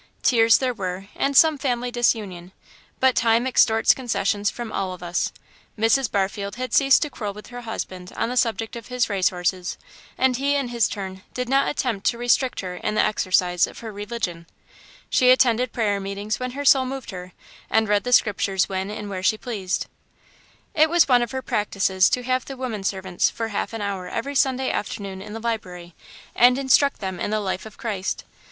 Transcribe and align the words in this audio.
Tears 0.23 0.57
there 0.57 0.73
were, 0.73 1.05
and 1.15 1.37
some 1.37 1.59
family 1.59 1.91
disunion, 1.91 2.53
but 2.99 3.15
time 3.15 3.45
extorts 3.45 3.93
concessions 3.93 4.49
from 4.49 4.71
all 4.71 4.93
of 4.93 5.03
us. 5.03 5.31
Mrs. 5.77 6.11
Barfield 6.11 6.55
had 6.55 6.73
ceased 6.73 7.03
to 7.03 7.11
quarrel 7.11 7.35
with 7.35 7.49
her 7.49 7.61
husband 7.61 8.11
on 8.15 8.27
the 8.29 8.35
subject 8.35 8.75
of 8.75 8.87
his 8.87 9.11
racehorses, 9.11 9.77
and 10.17 10.37
he 10.37 10.55
in 10.55 10.69
his 10.69 10.87
turn 10.87 11.21
did 11.35 11.47
not 11.47 11.69
attempt 11.69 12.07
to 12.07 12.17
restrict 12.17 12.61
her 12.61 12.77
in 12.77 12.95
the 12.95 13.01
exercise 13.05 13.67
of 13.67 13.81
her 13.81 13.91
religion. 13.91 14.47
She 15.07 15.29
attended 15.29 15.71
prayer 15.71 15.99
meetings 15.99 16.39
when 16.39 16.53
her 16.53 16.65
soul 16.65 16.85
moved 16.87 17.11
her, 17.11 17.33
and 17.69 17.87
read 17.87 18.03
the 18.03 18.11
Scriptures 18.11 18.67
when 18.67 18.89
and 18.89 19.07
where 19.07 19.21
she 19.21 19.37
pleased. 19.37 19.85
It 20.73 20.89
was 20.89 21.07
one 21.07 21.21
of 21.21 21.29
her 21.29 21.43
practices 21.43 22.09
to 22.09 22.23
have 22.23 22.45
the 22.45 22.57
women 22.57 22.83
servants 22.83 23.29
for 23.29 23.49
half 23.49 23.71
an 23.71 23.83
hour 23.83 24.07
every 24.07 24.33
Sunday 24.33 24.71
afternoon 24.71 25.21
in 25.21 25.33
the 25.33 25.39
library, 25.39 25.93
and 26.33 26.57
instruct 26.57 27.01
them 27.01 27.19
in 27.19 27.29
the 27.29 27.39
life 27.39 27.67
of 27.67 27.77
Christ. 27.77 28.23
Mrs. 28.27 28.39